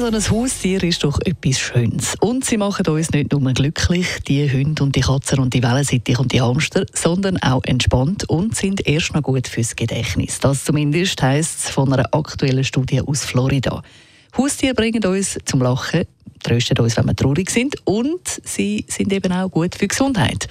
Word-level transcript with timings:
so 0.00 0.06
ein 0.06 0.30
Haustier 0.30 0.82
ist 0.82 1.04
doch 1.04 1.20
etwas 1.24 1.58
Schönes. 1.58 2.14
Und 2.20 2.44
sie 2.44 2.56
machen 2.56 2.86
uns 2.86 3.10
nicht 3.10 3.30
nur 3.32 3.52
glücklich, 3.52 4.06
die 4.26 4.50
Hunde 4.50 4.82
und 4.82 4.96
die 4.96 5.00
Katzen 5.00 5.38
und 5.38 5.52
die 5.52 5.62
Wellensittich 5.62 6.18
und 6.18 6.32
die 6.32 6.40
Hamster, 6.40 6.86
sondern 6.94 7.36
auch 7.38 7.62
entspannt 7.64 8.28
und 8.28 8.56
sind 8.56 8.86
erst 8.86 9.14
noch 9.14 9.22
gut 9.22 9.46
fürs 9.48 9.76
Gedächtnis. 9.76 10.40
Das 10.40 10.64
zumindest 10.64 11.20
heisst 11.20 11.60
es 11.60 11.70
von 11.70 11.92
einer 11.92 12.06
aktuellen 12.12 12.64
Studie 12.64 13.00
aus 13.00 13.24
Florida. 13.24 13.82
Haustiere 14.36 14.74
bringen 14.74 15.04
uns 15.04 15.38
zum 15.44 15.60
Lachen, 15.60 16.04
trösten 16.42 16.78
uns, 16.78 16.96
wenn 16.96 17.06
wir 17.06 17.16
traurig 17.16 17.50
sind 17.50 17.76
und 17.84 18.40
sie 18.44 18.86
sind 18.88 19.12
eben 19.12 19.32
auch 19.32 19.50
gut 19.50 19.74
für 19.74 19.82
die 19.82 19.88
Gesundheit. 19.88 20.48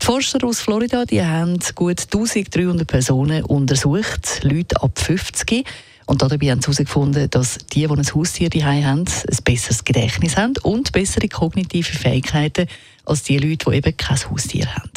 Die 0.00 0.06
Forscher 0.06 0.42
aus 0.42 0.60
Florida 0.60 1.04
die 1.04 1.22
haben 1.22 1.58
gut 1.76 2.00
1300 2.00 2.86
Personen 2.86 3.44
untersucht, 3.44 4.40
Leute 4.42 4.82
ab 4.82 4.98
50 4.98 5.64
und 6.06 6.22
dabei 6.22 6.50
haben 6.50 6.60
sie 6.60 6.66
herausgefunden, 6.66 7.30
dass 7.30 7.58
die, 7.72 7.86
die 7.86 7.88
ein 7.88 8.14
Haustier 8.14 8.50
daheim 8.50 8.84
haben, 8.84 9.04
ein 9.04 9.38
besseres 9.44 9.84
Gedächtnis 9.84 10.36
haben 10.36 10.54
und 10.62 10.92
bessere 10.92 11.28
kognitive 11.28 11.92
Fähigkeiten 11.92 12.66
als 13.04 13.22
die 13.22 13.38
Leute, 13.38 13.70
die 13.70 13.76
eben 13.76 13.96
kein 13.96 14.18
Haustier 14.30 14.74
haben. 14.74 14.90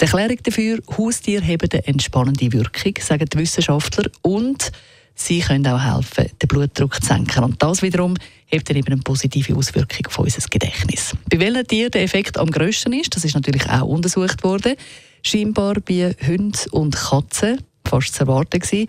Die 0.00 0.04
Erklärung 0.04 0.38
dafür, 0.42 0.78
Haustiere 0.98 1.42
haben 1.42 1.68
eine 1.72 1.86
entspannende 1.86 2.52
Wirkung, 2.52 2.94
sagen 3.00 3.26
die 3.32 3.38
Wissenschaftler, 3.38 4.10
und 4.22 4.70
sie 5.14 5.40
können 5.40 5.66
auch 5.66 5.82
helfen, 5.82 6.30
den 6.42 6.48
Blutdruck 6.48 7.00
zu 7.00 7.06
senken. 7.06 7.44
Und 7.44 7.62
das 7.62 7.80
wiederum 7.80 8.14
hat 8.52 8.68
dann 8.68 8.76
eben 8.76 8.92
eine 8.92 9.02
positive 9.02 9.56
Auswirkung 9.56 10.06
auf 10.06 10.18
unser 10.18 10.46
Gedächtnis. 10.48 11.14
Bei 11.30 11.40
welchen 11.40 11.66
Tieren 11.66 11.90
der 11.92 12.02
Effekt 12.02 12.38
am 12.38 12.50
grössten 12.50 12.92
ist, 12.92 13.16
das 13.16 13.24
ist 13.24 13.34
natürlich 13.34 13.68
auch 13.70 13.86
untersucht 13.86 14.44
worden. 14.44 14.74
Scheinbar 15.22 15.76
bei 15.80 16.14
Hunden 16.26 16.70
und 16.70 16.94
Katzen, 16.94 17.62
fast 17.86 18.14
zu 18.14 18.20
erwarten 18.20 18.60
gewesen. 18.60 18.86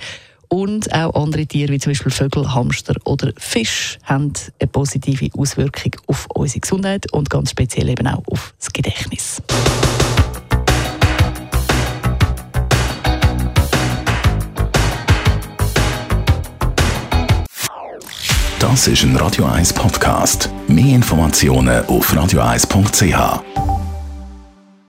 Und 0.50 0.94
auch 0.94 1.14
andere 1.22 1.46
Tiere, 1.46 1.74
wie 1.74 1.80
zum 1.80 1.92
Beispiel 1.92 2.12
Vögel, 2.12 2.54
Hamster 2.54 2.96
oder 3.06 3.32
Fisch, 3.38 4.00
haben 4.04 4.32
eine 4.60 4.68
positive 4.68 5.30
Auswirkung 5.38 5.92
auf 6.08 6.28
unsere 6.34 6.62
Gesundheit 6.62 7.12
und 7.12 7.30
ganz 7.30 7.52
speziell 7.52 7.90
eben 7.90 8.08
auch 8.08 8.24
auf 8.28 8.54
das 8.60 8.72
Gedächtnis. 8.72 9.42
Das 18.60 18.88
ist 18.88 19.04
ein 19.04 19.16
Radio 19.16 19.46
1 19.46 19.74
Podcast. 19.74 20.50
Mehr 20.68 20.96
Informationen 20.96 21.86
auf 21.86 22.14
radio1.ch. 22.14 23.77